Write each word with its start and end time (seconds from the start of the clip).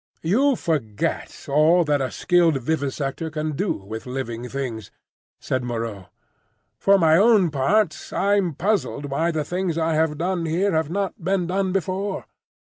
"You 0.23 0.55
forget 0.55 1.45
all 1.47 1.83
that 1.83 2.01
a 2.01 2.09
skilled 2.09 2.57
vivisector 2.59 3.29
can 3.29 3.51
do 3.51 3.73
with 3.73 4.07
living 4.07 4.49
things," 4.49 4.89
said 5.39 5.63
Moreau. 5.63 6.07
"For 6.79 6.97
my 6.97 7.17
own 7.17 7.51
part, 7.51 8.11
I'm 8.11 8.55
puzzled 8.55 9.05
why 9.05 9.29
the 9.29 9.45
things 9.45 9.77
I 9.77 9.93
have 9.93 10.17
done 10.17 10.47
here 10.47 10.71
have 10.71 10.89
not 10.89 11.23
been 11.23 11.45
done 11.45 11.71
before. 11.71 12.25